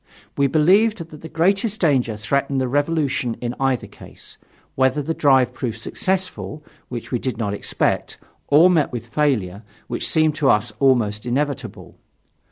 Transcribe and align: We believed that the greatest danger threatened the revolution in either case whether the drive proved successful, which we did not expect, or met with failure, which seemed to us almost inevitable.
We 0.35 0.47
believed 0.47 0.97
that 1.11 1.21
the 1.21 1.29
greatest 1.29 1.79
danger 1.79 2.17
threatened 2.17 2.59
the 2.59 2.67
revolution 2.67 3.35
in 3.39 3.53
either 3.59 3.85
case 3.85 4.39
whether 4.73 4.99
the 4.99 5.13
drive 5.13 5.53
proved 5.53 5.79
successful, 5.79 6.63
which 6.89 7.11
we 7.11 7.19
did 7.19 7.37
not 7.37 7.53
expect, 7.53 8.17
or 8.47 8.67
met 8.67 8.91
with 8.91 9.05
failure, 9.05 9.61
which 9.85 10.09
seemed 10.09 10.33
to 10.37 10.49
us 10.49 10.73
almost 10.79 11.27
inevitable. 11.27 11.99